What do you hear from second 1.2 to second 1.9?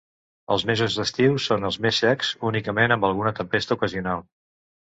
són els